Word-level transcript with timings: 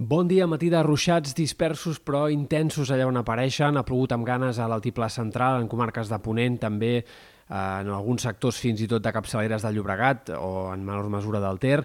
Bon 0.00 0.24
dia, 0.24 0.46
matí 0.48 0.70
de 0.72 0.78
ruixats 0.80 1.34
dispersos 1.36 1.98
però 2.00 2.22
intensos 2.32 2.88
allà 2.88 3.04
on 3.04 3.18
apareixen. 3.20 3.76
Ha 3.76 3.84
plogut 3.84 4.14
amb 4.16 4.24
ganes 4.24 4.56
a 4.56 4.64
l'altiplà 4.72 5.10
central, 5.12 5.58
en 5.60 5.66
comarques 5.68 6.08
de 6.08 6.16
Ponent, 6.24 6.56
també 6.62 6.94
eh, 6.96 7.02
en 7.50 7.90
alguns 7.92 8.24
sectors 8.24 8.62
fins 8.64 8.80
i 8.80 8.88
tot 8.88 9.04
de 9.04 9.12
capçaleres 9.12 9.60
del 9.60 9.76
Llobregat 9.76 10.32
o 10.38 10.70
en 10.72 10.86
menor 10.88 11.10
mesura 11.12 11.42
del 11.44 11.60
Ter 11.60 11.82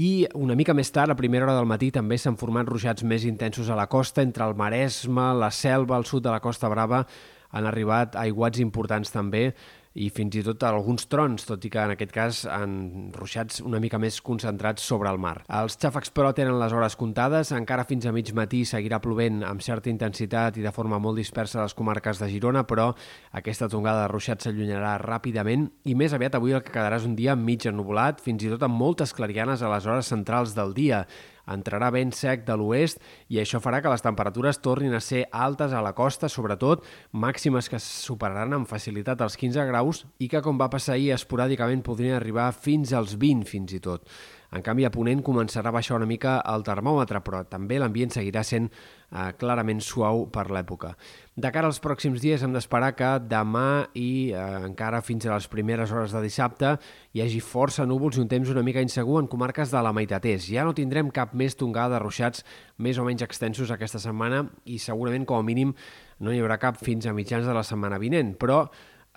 i 0.00 0.24
una 0.32 0.56
mica 0.56 0.72
més 0.72 0.88
tard, 0.96 1.12
a 1.12 1.20
primera 1.20 1.44
hora 1.44 1.58
del 1.58 1.68
matí, 1.68 1.90
també 1.92 2.16
s'han 2.16 2.40
format 2.40 2.72
ruixats 2.72 3.04
més 3.04 3.28
intensos 3.28 3.68
a 3.68 3.76
la 3.76 3.84
costa, 3.84 4.24
entre 4.24 4.48
el 4.48 4.56
Maresme, 4.56 5.34
la 5.36 5.52
Selva, 5.52 6.00
al 6.00 6.08
sud 6.08 6.24
de 6.24 6.32
la 6.32 6.40
Costa 6.40 6.72
Brava, 6.72 7.04
han 7.52 7.68
arribat 7.68 8.16
aiguats 8.16 8.64
importants 8.64 9.12
també 9.12 9.50
i 9.98 10.08
fins 10.14 10.36
i 10.38 10.42
tot 10.46 10.62
alguns 10.66 11.08
trons, 11.10 11.44
tot 11.48 11.64
i 11.66 11.70
que 11.72 11.82
en 11.82 11.94
aquest 11.94 12.12
cas 12.14 12.40
han 12.50 13.10
ruixats 13.16 13.62
una 13.64 13.80
mica 13.82 13.98
més 13.98 14.20
concentrats 14.24 14.84
sobre 14.86 15.10
el 15.10 15.18
mar. 15.18 15.40
Els 15.60 15.78
xàfecs, 15.80 16.12
però, 16.14 16.30
tenen 16.36 16.58
les 16.60 16.74
hores 16.74 16.96
comptades. 16.98 17.50
Encara 17.56 17.86
fins 17.88 18.06
a 18.06 18.12
mig 18.14 18.30
matí 18.36 18.64
seguirà 18.68 19.00
plovent 19.02 19.42
amb 19.46 19.64
certa 19.64 19.90
intensitat 19.90 20.58
i 20.58 20.66
de 20.66 20.74
forma 20.74 21.00
molt 21.02 21.18
dispersa 21.18 21.60
a 21.60 21.66
les 21.66 21.74
comarques 21.78 22.22
de 22.22 22.30
Girona, 22.30 22.64
però 22.68 22.92
aquesta 23.40 23.70
tongada 23.70 24.06
de 24.06 24.12
ruixats 24.12 24.46
s'allunyarà 24.46 24.96
ràpidament 25.02 25.68
i 25.88 25.96
més 25.98 26.14
aviat 26.14 26.38
avui 26.38 26.54
el 26.54 26.62
que 26.62 26.74
quedarà 26.74 27.00
és 27.00 27.08
un 27.08 27.16
dia 27.18 27.36
mig 27.38 27.66
ennubulat, 27.66 28.22
fins 28.22 28.44
i 28.44 28.52
tot 28.52 28.62
amb 28.66 28.78
moltes 28.78 29.14
clarianes 29.16 29.62
a 29.62 29.72
les 29.72 29.88
hores 29.88 30.14
centrals 30.14 30.54
del 30.58 30.76
dia 30.76 31.04
entrarà 31.52 31.90
vent 31.94 32.12
sec 32.14 32.44
de 32.46 32.56
l'oest 32.58 33.02
i 33.32 33.40
això 33.42 33.60
farà 33.64 33.82
que 33.82 33.92
les 33.92 34.04
temperatures 34.04 34.60
tornin 34.64 34.94
a 34.94 35.02
ser 35.04 35.24
altes 35.32 35.72
a 35.72 35.82
la 35.84 35.94
costa, 35.96 36.28
sobretot 36.28 36.84
màximes 37.12 37.68
que 37.68 37.80
superaran 37.82 38.56
amb 38.56 38.70
facilitat 38.70 39.22
els 39.24 39.38
15 39.40 39.68
graus 39.70 40.04
i 40.18 40.28
que, 40.28 40.42
com 40.44 40.60
va 40.60 40.70
passar 40.72 40.96
ahir, 40.96 41.12
esporàdicament 41.16 41.84
podrien 41.86 42.18
arribar 42.18 42.50
fins 42.52 42.92
als 42.92 43.16
20 43.18 43.48
fins 43.48 43.74
i 43.76 43.80
tot. 43.84 44.04
En 44.48 44.62
canvi, 44.64 44.86
a 44.88 44.90
Ponent 44.92 45.20
començarà 45.20 45.68
a 45.68 45.74
baixar 45.76 45.98
una 45.98 46.06
mica 46.08 46.38
el 46.48 46.62
termòmetre, 46.64 47.20
però 47.20 47.42
també 47.44 47.76
l'ambient 47.76 48.14
seguirà 48.14 48.40
sent 48.46 48.70
eh, 48.70 49.26
clarament 49.36 49.82
suau 49.84 50.24
per 50.32 50.46
l'època. 50.48 50.94
De 51.36 51.50
cara 51.52 51.68
als 51.68 51.82
pròxims 51.84 52.22
dies 52.24 52.42
hem 52.42 52.54
d'esperar 52.56 52.94
que 52.96 53.10
demà 53.28 53.84
i 53.92 54.32
eh, 54.32 54.46
encara 54.70 55.02
fins 55.04 55.28
a 55.28 55.34
les 55.34 55.50
primeres 55.52 55.92
hores 55.92 56.16
de 56.16 56.24
dissabte 56.24 56.72
hi 57.12 57.24
hagi 57.26 57.42
força 57.44 57.84
núvols 57.84 58.16
i 58.16 58.24
un 58.24 58.32
temps 58.32 58.48
una 58.48 58.64
mica 58.64 58.84
insegur 58.84 59.20
en 59.20 59.28
comarques 59.28 59.68
de 59.74 59.84
la 59.84 59.92
meitat 59.92 60.24
est. 60.32 60.48
Ja 60.48 60.64
no 60.64 60.72
tindrem 60.72 61.12
cap 61.12 61.36
més 61.36 61.56
tongada 61.56 61.98
de 61.98 62.04
ruixats 62.06 62.44
més 62.78 62.96
o 62.96 63.04
menys 63.04 63.26
extensos 63.28 63.70
aquesta 63.74 64.00
setmana 64.00 64.46
i 64.64 64.80
segurament 64.80 65.28
com 65.28 65.42
a 65.42 65.44
mínim 65.44 65.76
no 66.24 66.32
hi 66.32 66.40
haurà 66.40 66.56
cap 66.58 66.80
fins 66.80 67.04
a 67.06 67.12
mitjans 67.12 67.44
de 67.46 67.52
la 67.52 67.66
setmana 67.66 68.00
vinent, 68.00 68.32
però 68.40 68.64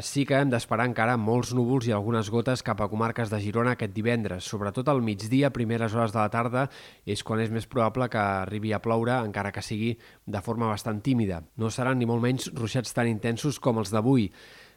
sí 0.00 0.24
que 0.24 0.38
hem 0.38 0.50
d'esperar 0.52 0.86
encara 0.88 1.18
molts 1.20 1.50
núvols 1.58 1.88
i 1.88 1.92
algunes 1.92 2.30
gotes 2.32 2.62
cap 2.64 2.80
a 2.80 2.88
comarques 2.88 3.28
de 3.28 3.40
Girona 3.42 3.74
aquest 3.76 3.92
divendres. 3.92 4.46
Sobretot 4.48 4.88
al 4.88 5.02
migdia, 5.04 5.52
primeres 5.52 5.92
hores 5.92 6.14
de 6.14 6.20
la 6.20 6.30
tarda, 6.32 6.68
és 7.04 7.26
quan 7.26 7.42
és 7.42 7.52
més 7.52 7.66
probable 7.66 8.08
que 8.08 8.22
arribi 8.22 8.72
a 8.72 8.80
ploure, 8.80 9.18
encara 9.26 9.52
que 9.52 9.66
sigui 9.66 9.96
de 10.24 10.40
forma 10.40 10.70
bastant 10.70 11.02
tímida. 11.02 11.42
No 11.58 11.68
seran 11.70 11.98
ni 11.98 12.08
molt 12.08 12.22
menys 12.22 12.48
ruixats 12.54 12.94
tan 12.96 13.10
intensos 13.10 13.60
com 13.60 13.82
els 13.82 13.92
d'avui. 13.92 14.30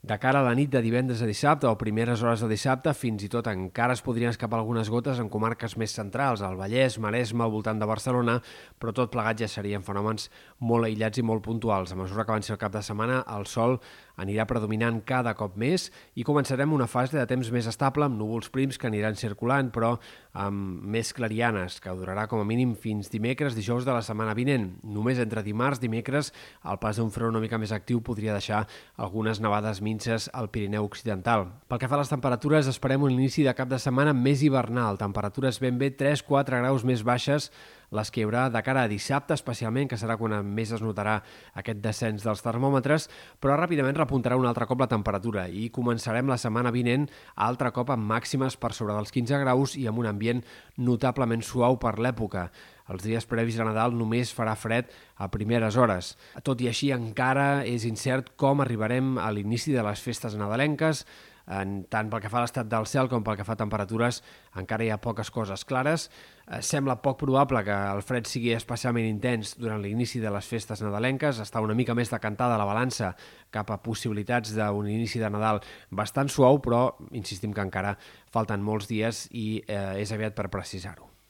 De 0.00 0.16
cara 0.16 0.40
a 0.40 0.44
la 0.46 0.54
nit 0.56 0.70
de 0.72 0.80
divendres 0.80 1.20
a 1.20 1.26
dissabte 1.28 1.66
o 1.68 1.76
primeres 1.76 2.22
hores 2.24 2.40
de 2.40 2.46
dissabte, 2.48 2.94
fins 2.96 3.20
i 3.26 3.28
tot 3.28 3.50
encara 3.50 3.92
es 3.92 4.00
podrien 4.00 4.32
escapar 4.32 4.56
algunes 4.56 4.88
gotes 4.88 5.18
en 5.20 5.28
comarques 5.28 5.74
més 5.76 5.92
centrals, 5.92 6.40
al 6.40 6.56
Vallès, 6.56 6.96
Maresme, 6.96 7.44
al 7.44 7.52
voltant 7.52 7.76
de 7.76 7.88
Barcelona, 7.90 8.38
però 8.80 8.94
tot 8.96 9.12
plegat 9.12 9.42
ja 9.42 9.48
serien 9.52 9.84
fenòmens 9.84 10.30
molt 10.64 10.88
aïllats 10.88 11.20
i 11.20 11.26
molt 11.28 11.44
puntuals. 11.44 11.92
A 11.92 12.00
mesura 12.00 12.24
que 12.24 12.32
avanci 12.32 12.56
el 12.56 12.60
cap 12.62 12.72
de 12.72 12.80
setmana, 12.80 13.20
el 13.36 13.44
sol 13.44 13.76
anirà 14.20 14.44
predominant 14.48 15.00
cada 15.08 15.32
cop 15.38 15.56
més 15.60 15.88
i 16.14 16.24
començarem 16.26 16.72
una 16.76 16.88
fase 16.90 17.16
de 17.16 17.24
temps 17.28 17.48
més 17.54 17.68
estable 17.70 18.06
amb 18.06 18.18
núvols 18.20 18.50
prims 18.52 18.78
que 18.78 18.88
aniran 18.90 19.16
circulant, 19.16 19.70
però 19.72 19.94
amb 20.36 20.84
més 20.92 21.12
clarianes, 21.16 21.80
que 21.82 21.94
durarà 21.96 22.26
com 22.30 22.42
a 22.42 22.46
mínim 22.46 22.76
fins 22.78 23.10
dimecres, 23.10 23.56
dijous 23.56 23.86
de 23.88 23.94
la 23.96 24.04
setmana 24.04 24.36
vinent. 24.36 24.68
Només 24.84 25.18
entre 25.22 25.42
dimarts, 25.46 25.80
dimecres, 25.82 26.32
el 26.68 26.78
pas 26.82 27.00
d'un 27.00 27.10
front 27.10 27.32
una 27.32 27.42
mica 27.42 27.58
més 27.58 27.72
actiu 27.74 28.02
podria 28.04 28.36
deixar 28.36 28.66
algunes 29.00 29.40
nevades 29.40 29.80
minces 29.82 30.28
al 30.34 30.50
Pirineu 30.52 30.86
Occidental. 30.86 31.48
Pel 31.68 31.80
que 31.82 31.90
fa 31.90 31.98
a 31.98 32.04
les 32.04 32.12
temperatures, 32.12 32.70
esperem 32.70 33.02
un 33.06 33.16
inici 33.16 33.46
de 33.46 33.56
cap 33.56 33.70
de 33.70 33.80
setmana 33.80 34.14
més 34.14 34.44
hivernal, 34.46 35.00
temperatures 35.00 35.60
ben 35.62 35.80
bé 35.80 35.90
3-4 35.96 36.60
graus 36.60 36.86
més 36.86 37.04
baixes 37.06 37.50
les 37.90 38.10
que 38.10 38.22
hi 38.22 38.24
haurà 38.26 38.46
de 38.52 38.62
cara 38.62 38.84
a 38.86 38.90
dissabte, 38.90 39.34
especialment, 39.34 39.88
que 39.90 39.98
serà 39.98 40.16
quan 40.20 40.36
més 40.46 40.72
es 40.74 40.82
notarà 40.84 41.18
aquest 41.58 41.80
descens 41.82 42.24
dels 42.26 42.42
termòmetres, 42.44 43.08
però 43.42 43.56
ràpidament 43.58 43.98
repuntarà 43.98 44.38
un 44.38 44.48
altre 44.50 44.68
cop 44.70 44.82
la 44.82 44.90
temperatura 44.90 45.48
i 45.48 45.68
començarem 45.74 46.30
la 46.30 46.38
setmana 46.38 46.72
vinent 46.74 47.08
altre 47.34 47.72
cop 47.74 47.90
amb 47.90 48.06
màximes 48.10 48.56
per 48.60 48.72
sobre 48.76 48.94
dels 48.94 49.12
15 49.14 49.42
graus 49.44 49.76
i 49.76 49.88
amb 49.90 50.02
un 50.02 50.10
ambient 50.10 50.44
notablement 50.78 51.42
suau 51.42 51.80
per 51.82 51.98
l'època. 51.98 52.50
Els 52.90 53.06
dies 53.06 53.26
previs 53.30 53.60
a 53.60 53.66
Nadal 53.68 53.94
només 53.94 54.34
farà 54.34 54.56
fred 54.58 54.90
a 55.16 55.30
primeres 55.30 55.78
hores. 55.78 56.14
Tot 56.42 56.60
i 56.60 56.70
així, 56.70 56.90
encara 56.94 57.64
és 57.68 57.86
incert 57.86 58.34
com 58.40 58.62
arribarem 58.64 59.16
a 59.18 59.30
l'inici 59.30 59.74
de 59.76 59.84
les 59.86 60.02
festes 60.02 60.34
nadalenques, 60.38 61.04
en, 61.50 61.80
tant 61.90 62.10
pel 62.10 62.22
que 62.22 62.30
fa 62.30 62.38
a 62.38 62.44
l'estat 62.44 62.68
del 62.70 62.86
cel 62.86 63.08
com 63.10 63.24
pel 63.26 63.36
que 63.38 63.46
fa 63.46 63.56
a 63.56 63.58
temperatures, 63.58 64.20
encara 64.60 64.86
hi 64.86 64.90
ha 64.94 65.00
poques 65.02 65.32
coses 65.34 65.64
clares. 65.66 66.06
Eh, 66.46 66.60
sembla 66.66 67.00
poc 67.02 67.18
probable 67.24 67.64
que 67.66 67.74
el 67.74 68.02
fred 68.06 68.28
sigui 68.30 68.54
especialment 68.54 69.08
intens 69.08 69.56
durant 69.58 69.82
l'inici 69.82 70.22
de 70.22 70.30
les 70.30 70.46
festes 70.46 70.82
nadalenques. 70.84 71.42
Està 71.42 71.62
una 71.64 71.74
mica 71.74 71.96
més 71.98 72.12
decantada 72.12 72.58
la 72.60 72.68
balança 72.68 73.14
cap 73.50 73.70
a 73.74 73.80
possibilitats 73.82 74.54
d'un 74.54 74.90
inici 74.90 75.22
de 75.22 75.30
Nadal 75.30 75.62
bastant 75.90 76.30
suau, 76.30 76.62
però 76.62 76.84
insistim 77.10 77.54
que 77.56 77.66
encara 77.66 77.96
falten 78.30 78.62
molts 78.62 78.90
dies 78.90 79.26
i 79.32 79.64
eh, 79.66 80.02
és 80.04 80.14
aviat 80.14 80.38
per 80.38 80.50
precisar-ho. 80.52 81.09